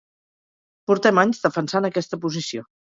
[0.91, 2.69] Portem anys defensant aquesta posició